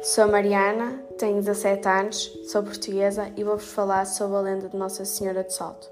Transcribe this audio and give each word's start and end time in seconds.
Sou 0.00 0.28
Mariana, 0.28 1.02
tenho 1.18 1.42
17 1.42 1.88
anos, 1.88 2.32
sou 2.44 2.62
portuguesa 2.62 3.32
e 3.36 3.42
vou-vos 3.42 3.66
falar 3.72 4.06
sobre 4.06 4.36
a 4.36 4.40
lenda 4.40 4.68
de 4.68 4.76
Nossa 4.76 5.04
Senhora 5.04 5.42
de 5.42 5.52
Salto. 5.52 5.90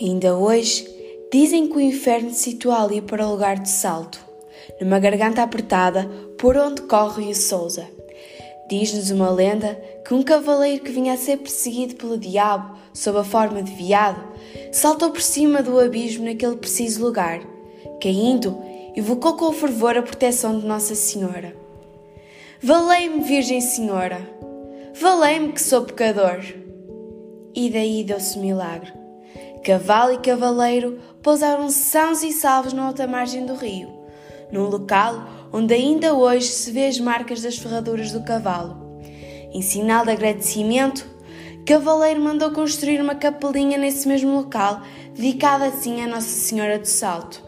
Ainda 0.00 0.36
hoje, 0.36 0.86
dizem 1.32 1.66
que 1.66 1.76
o 1.76 1.80
inferno 1.80 2.30
se 2.30 2.50
situa 2.50 2.82
ali 2.82 3.00
para 3.00 3.26
o 3.26 3.30
lugar 3.30 3.58
de 3.58 3.70
salto, 3.70 4.20
numa 4.80 4.98
garganta 4.98 5.42
apertada 5.42 6.06
por 6.38 6.56
onde 6.58 6.82
corre 6.82 7.30
o 7.30 7.34
Sousa. 7.34 7.99
Diz-nos 8.70 9.10
uma 9.10 9.28
lenda 9.28 9.74
que 10.06 10.14
um 10.14 10.22
cavaleiro 10.22 10.84
que 10.84 10.92
vinha 10.92 11.14
a 11.14 11.16
ser 11.16 11.38
perseguido 11.38 11.96
pelo 11.96 12.16
diabo 12.16 12.78
sob 12.94 13.18
a 13.18 13.24
forma 13.24 13.60
de 13.60 13.74
viado 13.74 14.22
saltou 14.70 15.10
por 15.10 15.20
cima 15.20 15.60
do 15.60 15.80
abismo 15.80 16.24
naquele 16.24 16.54
preciso 16.54 17.04
lugar. 17.04 17.40
Caindo, 18.00 18.56
invocou 18.96 19.34
com 19.34 19.52
fervor 19.52 19.98
a 19.98 20.02
proteção 20.02 20.56
de 20.56 20.64
Nossa 20.64 20.94
Senhora. 20.94 21.56
Valei-me, 22.62 23.24
Virgem 23.24 23.60
Senhora! 23.60 24.20
Valei-me 25.00 25.52
que 25.52 25.60
sou 25.60 25.82
pecador! 25.82 26.40
E 27.52 27.70
daí 27.70 28.04
deu-se 28.04 28.38
o 28.38 28.40
milagre. 28.40 28.92
Cavalo 29.64 30.12
e 30.12 30.18
cavaleiro 30.18 30.96
pousaram 31.20 31.68
sãos 31.70 32.22
e 32.22 32.30
salvos 32.30 32.72
na 32.72 32.86
outra 32.86 33.08
margem 33.08 33.44
do 33.44 33.54
rio, 33.54 33.88
num 34.52 34.68
local 34.68 35.39
onde 35.52 35.74
ainda 35.74 36.14
hoje 36.14 36.48
se 36.48 36.70
vê 36.70 36.86
as 36.86 36.98
marcas 36.98 37.42
das 37.42 37.58
ferraduras 37.58 38.12
do 38.12 38.22
cavalo. 38.22 39.00
Em 39.52 39.62
sinal 39.62 40.04
de 40.04 40.12
agradecimento, 40.12 41.06
Cavaleiro 41.66 42.20
mandou 42.20 42.50
construir 42.50 43.00
uma 43.00 43.14
capelinha 43.14 43.78
nesse 43.78 44.08
mesmo 44.08 44.34
local, 44.34 44.82
dedicada 45.14 45.66
assim 45.66 46.02
a 46.02 46.06
Nossa 46.08 46.26
Senhora 46.26 46.78
do 46.78 46.86
Salto. 46.86 47.42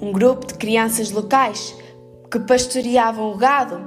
Um 0.00 0.10
grupo 0.10 0.46
de 0.46 0.54
crianças 0.54 1.10
locais 1.10 1.72
que 2.28 2.40
pastoreavam 2.40 3.30
o 3.30 3.36
gado 3.36 3.80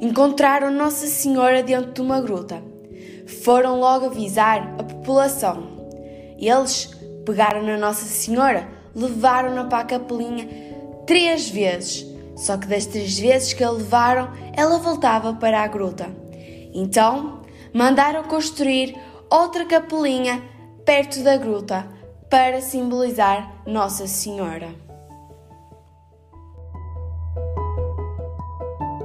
encontraram 0.00 0.70
Nossa 0.70 1.06
Senhora 1.06 1.62
dentro 1.62 1.92
de 1.92 2.00
uma 2.00 2.20
gruta. 2.20 2.62
Foram 3.42 3.80
logo 3.80 4.06
avisar 4.06 4.74
a 4.78 4.84
população. 4.84 5.68
Eles 6.38 6.90
pegaram 7.24 7.62
na 7.62 7.76
Nossa 7.76 8.04
Senhora, 8.04 8.68
levaram-na 8.94 9.64
para 9.64 9.78
a 9.78 9.84
capelinha 9.84 10.48
três 11.06 11.48
vezes. 11.48 12.13
Só 12.44 12.58
que 12.58 12.66
das 12.66 12.84
três 12.84 13.18
vezes 13.18 13.54
que 13.54 13.64
a 13.64 13.70
levaram, 13.70 14.30
ela 14.52 14.76
voltava 14.76 15.32
para 15.32 15.62
a 15.62 15.66
gruta. 15.66 16.14
Então, 16.74 17.40
mandaram 17.72 18.22
construir 18.24 18.94
outra 19.30 19.64
capelinha 19.64 20.42
perto 20.84 21.22
da 21.22 21.38
gruta 21.38 21.88
para 22.28 22.60
simbolizar 22.60 23.62
Nossa 23.66 24.06
Senhora. 24.06 24.68